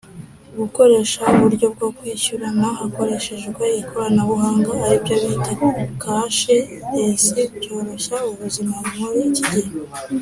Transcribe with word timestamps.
gukoresha 0.59 1.19
uburyo 1.33 1.67
bwo 1.73 1.87
kwishyurana 1.97 2.67
hakoreshejwe 2.79 3.63
ikoranabuhanga 3.81 4.71
aribyo 4.83 5.15
bita 5.23 5.53
kashi 6.03 6.55
resi 6.93 7.39
byoroshya 7.55 8.15
ubuzima 8.31 8.75
muri 8.99 9.21
ikigihe 9.29 9.69